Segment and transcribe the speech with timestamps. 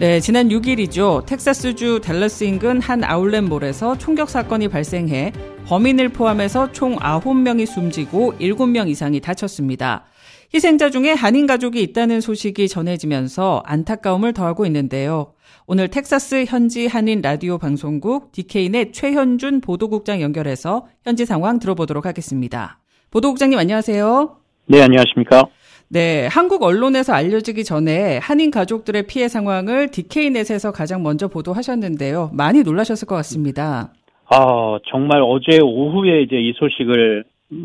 [0.00, 1.26] 네, 지난 6일이죠.
[1.26, 5.30] 텍사스주 댈러스 인근 한 아울렛몰에서 총격 사건이 발생해
[5.66, 10.06] 범인을 포함해서 총 9명이 숨지고 7명 이상이 다쳤습니다.
[10.54, 15.34] 희생자 중에 한인 가족이 있다는 소식이 전해지면서 안타까움을 더하고 있는데요.
[15.66, 22.78] 오늘 텍사스 현지 한인 라디오 방송국 DK넷 최현준 보도국장 연결해서 현지 상황 들어보도록 하겠습니다.
[23.10, 24.34] 보도국장님 안녕하세요.
[24.64, 25.44] 네, 안녕하십니까?
[25.92, 32.30] 네, 한국 언론에서 알려지기 전에 한인 가족들의 피해 상황을 DK넷에서 가장 먼저 보도하셨는데요.
[32.32, 33.92] 많이 놀라셨을 것 같습니다.
[34.26, 37.24] 아, 정말 어제 오후에 이제 이 소식을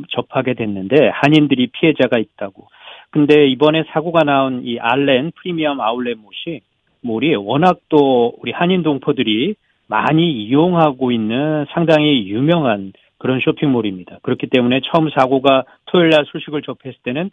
[0.10, 2.68] 접하게 됐는데 한인들이 피해자가 있다고.
[3.12, 6.62] 근데 이번에 사고가 나온 이 알렌 프리미엄 아울렛 몰이
[7.02, 9.54] 몰이 워낙 또 우리 한인 동포들이
[9.86, 14.18] 많이 이용하고 있는 상당히 유명한 그런 쇼핑몰입니다.
[14.24, 17.30] 그렇기 때문에 처음 사고가 토요일 날 소식을 접했을 때는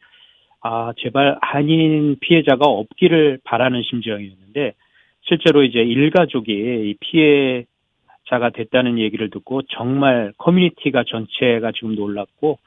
[0.62, 4.74] 아, 제발 한인 피해자가 없기를 바라는 심정이었는데
[5.22, 12.58] 실제로 이제 일가족이 피해자가 됐다는 얘기를 듣고 정말 커뮤니티가 전체가 지금 놀랐고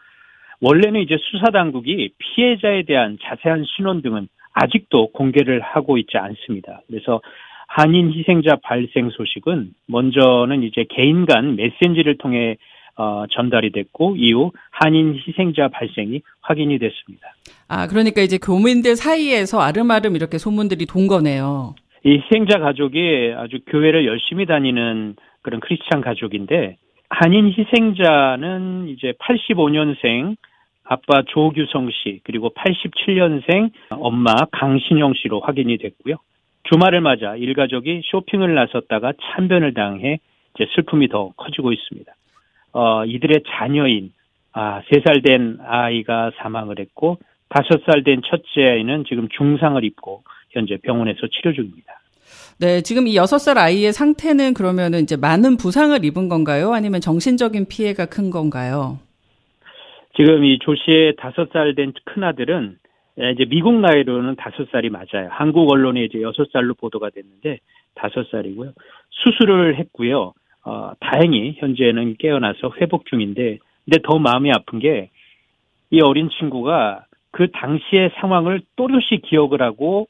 [0.61, 6.81] 원래는 이제 수사 당국이 피해자에 대한 자세한 신원 등은 아직도 공개를 하고 있지 않습니다.
[6.87, 7.21] 그래서
[7.67, 12.57] 한인 희생자 발생 소식은 먼저는 이제 개인 간 메신지를 통해
[12.97, 17.27] 어, 전달이 됐고 이후 한인 희생자 발생이 확인이 됐습니다.
[17.67, 21.75] 아, 그러니까 이제 교민들 사이에서 아름아름 이렇게 소문들이 돈 거네요.
[22.03, 26.77] 이 희생자 가족이 아주 교회를 열심히 다니는 그런 크리스찬 가족인데
[27.09, 30.35] 한인 희생자는 이제 85년생
[30.83, 36.15] 아빠 조규성 씨 그리고 87년생 엄마 강신영 씨로 확인이 됐고요.
[36.63, 40.19] 주말을 맞아 일가족이 쇼핑을 나섰다가 참변을 당해
[40.55, 42.11] 이제 슬픔이 더 커지고 있습니다.
[42.75, 44.11] 어, 이들의 자녀인
[44.51, 47.17] 아, 3살 된 아이가 사망을 했고
[47.49, 51.93] 5살 된 첫째 아이는 지금 중상을 입고 현재 병원에서 치료 중입니다.
[52.59, 56.73] 네, 지금 이 6살 아이의 상태는 그러면은 이제 많은 부상을 입은 건가요?
[56.73, 58.99] 아니면 정신적인 피해가 큰 건가요?
[60.17, 62.77] 지금 이 조 씨의 5살 된 큰아들은
[63.33, 65.29] 이제 미국 나이로는 5살이 맞아요.
[65.31, 67.59] 한국 언론에 이제 6살로 보도가 됐는데
[67.95, 68.73] 5살이고요.
[69.11, 70.33] 수술을 했고요.
[70.65, 75.09] 어, 다행히 현재는 깨어나서 회복 중인데, 근데 더 마음이 아픈 게,
[75.91, 80.07] 이 어린 친구가 그 당시의 상황을 또렷이 기억을 하고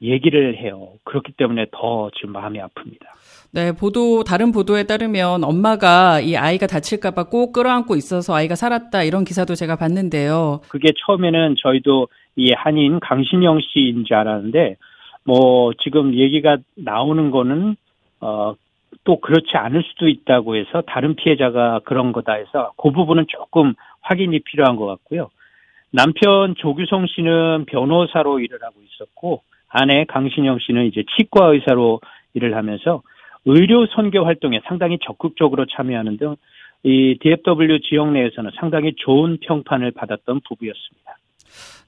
[0.00, 0.90] 얘기를 해요.
[1.04, 3.06] 그렇기 때문에 더 지금 마음이 아픕니다.
[3.52, 9.24] 네, 보도, 다른 보도에 따르면 엄마가 이 아이가 다칠까봐 꼭 끌어안고 있어서 아이가 살았다 이런
[9.24, 10.60] 기사도 제가 봤는데요.
[10.68, 14.76] 그게 처음에는 저희도 이 한인 강신영 씨인 줄 알았는데,
[15.24, 17.76] 뭐, 지금 얘기가 나오는 거는,
[18.20, 18.54] 어,
[19.06, 23.72] 또 그렇지 않을 수도 있다고 해서 다른 피해자가 그런 거다 해서 그 부분은 조금
[24.02, 25.30] 확인이 필요한 것 같고요.
[25.90, 32.00] 남편 조규성 씨는 변호사로 일을 하고 있었고 아내 강신영 씨는 이제 치과 의사로
[32.34, 33.02] 일을 하면서
[33.46, 36.36] 의료 선교 활동에 상당히 적극적으로 참여하는 등
[36.86, 41.16] 이 DFW 지역 내에서는 상당히 좋은 평판을 받았던 부부였습니다.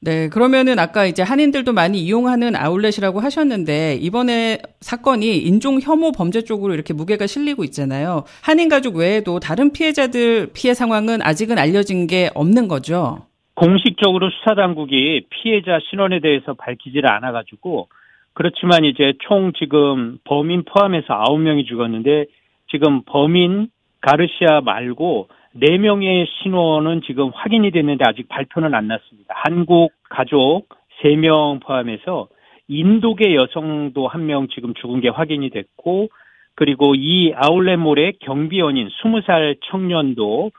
[0.01, 6.73] 네, 그러면은 아까 이제 한인들도 많이 이용하는 아울렛이라고 하셨는데 이번에 사건이 인종 혐오 범죄 쪽으로
[6.75, 8.25] 이렇게 무게가 실리고 있잖아요.
[8.43, 13.27] 한인 가족 외에도 다른 피해자들 피해 상황은 아직은 알려진 게 없는 거죠.
[13.55, 17.89] 공식적으로 수사 당국이 피해자 신원에 대해서 밝히지를 않아 가지고
[18.35, 22.27] 그렇지만 이제 총 지금 범인 포함해서 9명이 죽었는데
[22.71, 23.69] 지금 범인
[24.01, 29.35] 가르시아 말고 4명의 신원은 지금 확인이 됐는데 아직 발표는 안 났습니다.
[29.37, 30.67] 한국 가족
[31.03, 32.29] 3명 포함해서
[32.69, 36.09] 인도계 여성도 한 명 지금 죽은 게 확인이 됐고
[36.55, 40.51] 그리고 이 아울렛몰의 경비원인 20살 청년도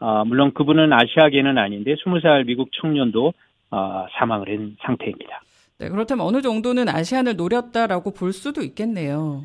[0.00, 3.32] 아, 물론 그분은 아시아계는 아닌데 20살 미국 청년도
[3.70, 5.40] 아, 사망을 한 상태입니다.
[5.78, 9.42] 네, 그렇다면 어느 정도는 아시안을 노렸다라고 볼 수도 있겠네요.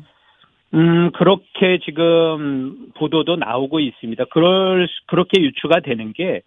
[0.72, 4.24] 음, 그렇게 지금 보도도 나오고 있습니다.
[4.30, 6.42] 그럴, 그렇게 유추가 되는 게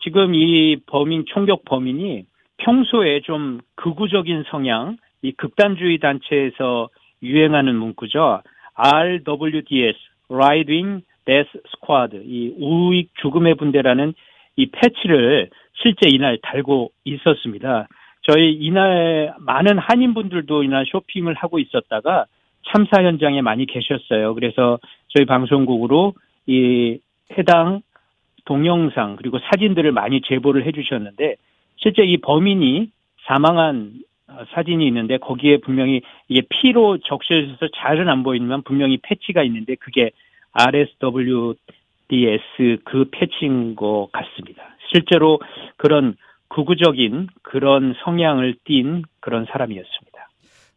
[0.00, 2.24] 지금 이 범인, 총격 범인이
[2.58, 6.88] 평소에 좀 극우적인 성향, 이 극단주의 단체에서
[7.22, 8.42] 유행하는 문구죠.
[8.74, 9.98] RWDS,
[10.28, 14.14] Right Wing Death Squad, 이 우익 죽음의 분대라는
[14.56, 15.50] 이 패치를
[15.82, 17.88] 실제 이날 달고 있었습니다.
[18.22, 22.26] 저희 이날 많은 한인분들도 이날 쇼핑을 하고 있었다가
[22.68, 24.34] 참사 현장에 많이 계셨어요.
[24.34, 24.78] 그래서
[25.08, 26.14] 저희 방송국으로
[26.46, 26.98] 이
[27.36, 27.80] 해당
[28.44, 31.36] 동영상 그리고 사진들을 많이 제보를 해주셨는데
[31.76, 32.90] 실제 이 범인이
[33.26, 33.92] 사망한
[34.28, 40.10] 어, 사진이 있는데 거기에 분명히 이게 피로 적셔져서 잘은 안 보이지만 분명히 패치가 있는데 그게
[40.52, 41.58] RSWDS
[42.84, 44.76] 그 패치인 것 같습니다.
[44.90, 45.40] 실제로
[45.76, 46.16] 그런
[46.48, 50.03] 극우적인 그런 성향을 띤 그런 사람이었습니다.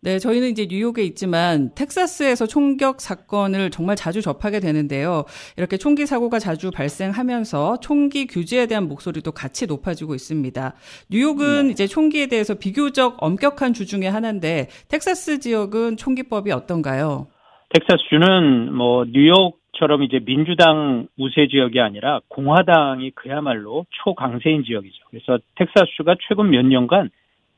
[0.01, 5.25] 네, 저희는 이제 뉴욕에 있지만 텍사스에서 총격 사건을 정말 자주 접하게 되는데요.
[5.57, 10.73] 이렇게 총기 사고가 자주 발생하면서 총기 규제에 대한 목소리도 같이 높아지고 있습니다.
[11.09, 11.71] 뉴욕은 네.
[11.71, 17.27] 이제 총기에 대해서 비교적 엄격한 주 중에 하나인데 텍사스 지역은 총기법이 어떤가요?
[17.69, 25.05] 텍사스주는 뭐 뉴욕처럼 이제 민주당 우세 지역이 아니라 공화당이 그야말로 초강세인 지역이죠.
[25.09, 27.09] 그래서 텍사스주가 최근 몇 년간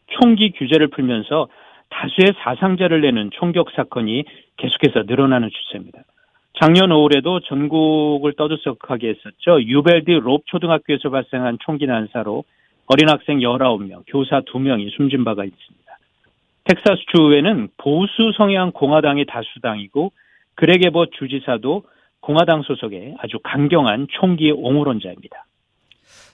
[0.08, 1.48] 총기 규제를 풀면서
[2.00, 4.24] 다수의 사상자를 내는 총격 사건이
[4.56, 6.04] 계속해서 늘어나는 추세입니다.
[6.54, 9.62] 작년 5월에도 전국을 떠들썩하게 했었죠.
[9.62, 12.46] 유벨디 롭 초등학교에서 발생한 총기 난사로
[12.88, 15.98] 어린 학생 19명, 교사 2명이 숨진 바가 있습니다.
[16.64, 20.12] 텍사스 주에는 보수 성향 공화당이 다수당이고
[20.56, 21.84] 그레게버 주지사도
[22.22, 25.46] 공화당 소속의 아주 강경한 총기 옹호론자입니다.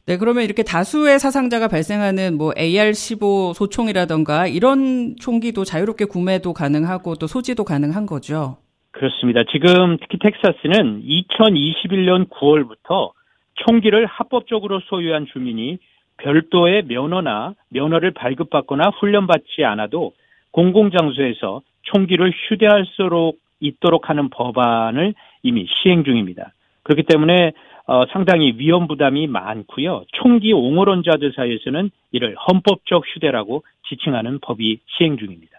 [0.08, 7.26] 네, 그러면 이렇게 다수의 사상자가 발생하는 뭐 AR-15 소총이라던가 이런 총기도 자유롭게 구매도 가능하고 또
[7.26, 8.58] 소지도 가능한 거죠?
[8.92, 9.44] 그렇습니다.
[9.52, 13.14] 지금 특히 텍사스는 2021년 9월부터
[13.56, 15.80] 총기를 합법적으로 소유한 주민이
[16.18, 20.14] 별도의 면허나 면허를 발급받거나 훈련받지 않아도
[20.52, 26.54] 공공장소에서 총기를 휴대할 수 있도록 하는 법안을 이미 시행 중입니다.
[26.84, 27.54] 그렇기 때문에
[27.88, 30.06] 어, 상당히 위험 부담이 많고요.
[30.14, 35.52] 총기 옹호론자들 사이에서는 이를 헌법적 휴대라고 지칭하는 법이 시행 중입니다.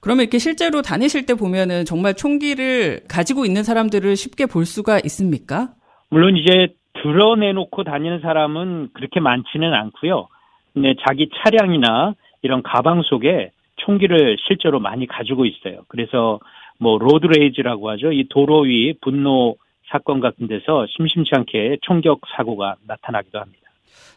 [0.00, 5.68] 그러면 이렇게 실제로 다니실 때 보면은 정말 총기를 가지고 있는 사람들을 쉽게 볼 수가 있습니까?
[6.10, 10.28] 물론 이제 드러내놓고 다니는 사람은 그렇게 많지는 않고요.
[10.74, 15.82] 근데 자기 차량이나 이런 가방 속에 총기를 실제로 많이 가지고 있어요.
[15.88, 16.40] 그래서
[16.78, 18.12] 뭐 road rage라고 하죠.
[18.12, 19.56] 이 도로 위 분노
[19.90, 23.58] 사건 같은 데서 심심치 않게 총격 사고가 나타나기도 합니다.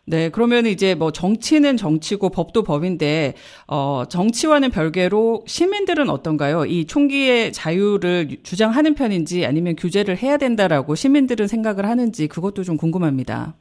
[0.05, 3.33] 네, 그러면 이제 뭐 정치는 정치고 법도 법인데
[3.67, 6.65] 어 정치와는 별개로 시민들은 어떤가요?
[6.65, 13.53] 이 총기의 자유를 주장하는 편인지 아니면 규제를 해야 된다라고 시민들은 생각을 하는지 그것도 좀 궁금합니다.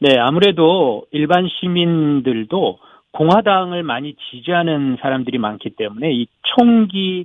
[0.00, 2.78] 네, 아무래도 일반 시민들도
[3.12, 7.24] 공화당을 많이 지지하는 사람들이 많기 때문에 이 총기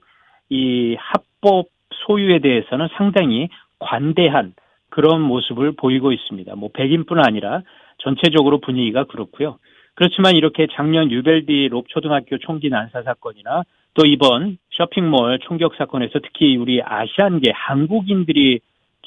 [0.49, 1.67] 이 합법
[2.07, 3.49] 소유에 대해서는 상당히
[3.83, 4.53] 관대한
[4.89, 6.55] 그런 모습을 보이고 있습니다.
[6.55, 7.61] 뭐 백인뿐 아니라
[7.99, 9.57] 전체적으로 분위기가 그렇고요.
[9.95, 13.63] 그렇지만 이렇게 작년 유벨디 롭 초등학교 총기 난사 사건이나
[13.95, 18.59] 또 이번 쇼핑몰 총격 사건에서 특히 우리 아시안계 한국인들이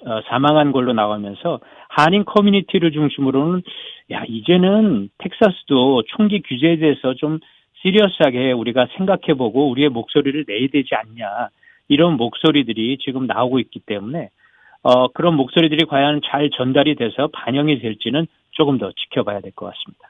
[0.04, 3.62] 어, 사망한 걸로 나오면서 한인 커뮤니티를 중심으로는
[4.12, 7.38] 야 이제는 텍사스도 총기 규제에 대해서 좀
[7.82, 11.48] 시리어스하게 우리가 생각해보고 우리의 목소리를 내야 되지 않냐
[11.88, 14.28] 이런 목소리들이 지금 나오고 있기 때문에
[14.86, 20.08] 어, 그런 목소리들이 과연 잘 전달이 돼서 반영이 될지는 조금 더 지켜봐야 될 것 같습니다.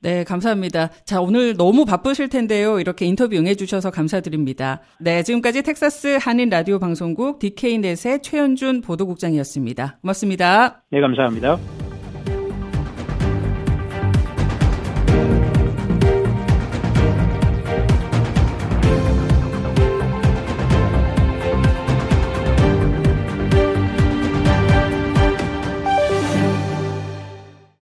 [0.00, 0.90] 네, 감사합니다.
[1.04, 2.78] 자, 오늘 너무 바쁘실 텐데요.
[2.78, 4.80] 이렇게 인터뷰 응해주셔서 감사드립니다.
[5.00, 9.96] 네, 지금까지 텍사스 한인 라디오 방송국 DK넷의 최현준 보도국장이었습니다.
[10.02, 10.82] 고맙습니다.
[10.90, 11.97] 네, 감사합니다.